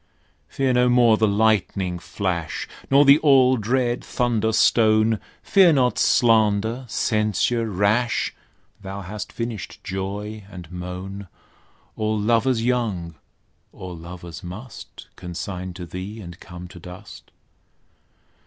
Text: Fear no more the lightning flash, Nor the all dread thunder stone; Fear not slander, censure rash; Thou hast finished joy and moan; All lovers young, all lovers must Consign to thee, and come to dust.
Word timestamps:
Fear 0.47 0.73
no 0.73 0.89
more 0.89 1.15
the 1.15 1.27
lightning 1.27 1.99
flash, 1.99 2.67
Nor 2.89 3.05
the 3.05 3.19
all 3.19 3.55
dread 3.55 4.03
thunder 4.03 4.51
stone; 4.51 5.19
Fear 5.43 5.73
not 5.73 5.99
slander, 5.99 6.85
censure 6.87 7.69
rash; 7.69 8.33
Thou 8.81 9.01
hast 9.01 9.31
finished 9.31 9.79
joy 9.83 10.43
and 10.49 10.71
moan; 10.71 11.27
All 11.95 12.19
lovers 12.19 12.65
young, 12.65 13.13
all 13.71 13.95
lovers 13.95 14.41
must 14.43 15.05
Consign 15.15 15.75
to 15.75 15.85
thee, 15.85 16.19
and 16.19 16.39
come 16.39 16.67
to 16.69 16.79
dust. 16.79 17.29